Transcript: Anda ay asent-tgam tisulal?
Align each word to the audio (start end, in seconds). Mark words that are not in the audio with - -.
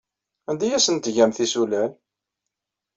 Anda 0.49 0.63
ay 0.65 0.73
asent-tgam 0.77 1.31
tisulal? 1.33 1.91